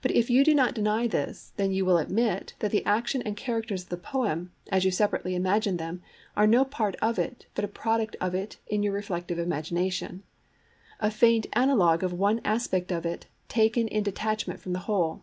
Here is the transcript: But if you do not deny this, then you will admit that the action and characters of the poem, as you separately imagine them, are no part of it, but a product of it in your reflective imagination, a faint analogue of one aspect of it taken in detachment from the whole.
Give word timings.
But 0.00 0.12
if 0.12 0.30
you 0.30 0.44
do 0.44 0.54
not 0.54 0.74
deny 0.74 1.06
this, 1.06 1.52
then 1.58 1.72
you 1.72 1.84
will 1.84 1.98
admit 1.98 2.54
that 2.60 2.70
the 2.70 2.82
action 2.86 3.20
and 3.20 3.36
characters 3.36 3.82
of 3.82 3.88
the 3.90 3.98
poem, 3.98 4.50
as 4.70 4.86
you 4.86 4.90
separately 4.90 5.34
imagine 5.34 5.76
them, 5.76 6.00
are 6.34 6.46
no 6.46 6.64
part 6.64 6.96
of 7.02 7.18
it, 7.18 7.44
but 7.54 7.62
a 7.62 7.68
product 7.68 8.16
of 8.18 8.34
it 8.34 8.56
in 8.66 8.82
your 8.82 8.94
reflective 8.94 9.38
imagination, 9.38 10.22
a 11.00 11.10
faint 11.10 11.48
analogue 11.52 12.02
of 12.02 12.14
one 12.14 12.40
aspect 12.46 12.90
of 12.90 13.04
it 13.04 13.26
taken 13.50 13.88
in 13.88 14.02
detachment 14.04 14.58
from 14.58 14.72
the 14.72 14.78
whole. 14.88 15.22